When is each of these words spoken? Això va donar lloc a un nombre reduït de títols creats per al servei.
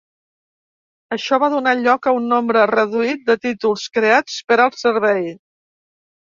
Això 1.17 1.39
va 1.43 1.49
donar 1.55 1.73
lloc 1.81 2.09
a 2.09 2.15
un 2.21 2.25
nombre 2.33 2.65
reduït 2.73 3.23
de 3.29 3.37
títols 3.45 3.87
creats 4.01 4.41
per 4.51 4.61
al 4.67 4.77
servei. 4.83 5.33